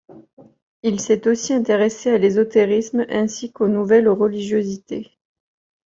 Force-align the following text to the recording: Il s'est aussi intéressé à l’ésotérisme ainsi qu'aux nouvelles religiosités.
Il 0.81 0.99
s'est 0.99 1.27
aussi 1.27 1.53
intéressé 1.53 2.09
à 2.09 2.17
l’ésotérisme 2.17 3.05
ainsi 3.07 3.51
qu'aux 3.51 3.67
nouvelles 3.67 4.09
religiosités. 4.09 5.15